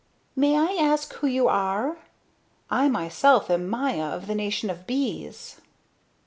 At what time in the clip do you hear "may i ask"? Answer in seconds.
0.35-1.13